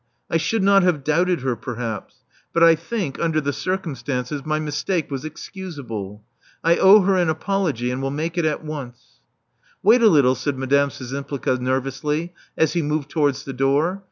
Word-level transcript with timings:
I 0.31 0.37
should 0.37 0.63
not 0.63 0.81
have 0.81 1.03
doubted 1.03 1.41
her, 1.41 1.55
perhaps; 1.55 2.23
but 2.53 2.63
I 2.63 2.73
think, 2.73 3.19
under 3.19 3.39
the 3.39 3.53
circumstances, 3.53 4.43
my 4.43 4.57
mistake 4.59 5.11
was 5.11 5.23
excusable. 5.23 6.23
I 6.63 6.77
owe 6.77 7.01
her 7.01 7.15
an 7.17 7.29
apology, 7.29 7.91
and 7.91 8.01
will 8.01 8.09
make 8.09 8.35
it 8.35 8.43
at 8.45 8.65
once. 8.65 9.19
''Wait 9.83 10.01
a 10.01 10.07
little," 10.09 10.33
said 10.33 10.57
Madame 10.57 10.89
Szczympliga 10.89 11.59
nervously, 11.59 12.33
as 12.57 12.73
he 12.73 12.81
moved 12.81 13.11
towards 13.11 13.43
the 13.45 13.53
door. 13.53 13.99